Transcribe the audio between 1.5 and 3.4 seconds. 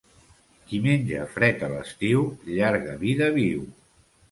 a l'estiu, llarga vida